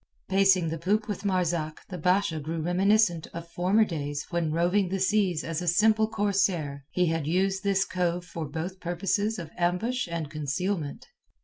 Pacing 0.29 0.69
the 0.69 0.79
poop 0.79 1.07
with 1.07 1.25
Marzak 1.25 1.77
the 1.89 1.97
Basha 1.99 2.39
grew 2.39 2.59
reminiscent 2.59 3.27
of 3.35 3.47
former 3.51 3.85
days 3.85 4.25
when 4.31 4.51
roving 4.51 4.89
the 4.89 4.99
seas 4.99 5.43
as 5.43 5.61
a 5.61 5.67
simple 5.67 6.07
corsair 6.09 6.87
he 6.89 7.05
had 7.05 7.27
used 7.27 7.61
this 7.63 7.85
cove 7.85 8.27
both 8.33 8.33
for 8.33 8.75
purposes 8.79 9.37
of 9.37 9.51
ambush 9.59 10.07
and 10.09 10.31
concealment. 10.31 11.05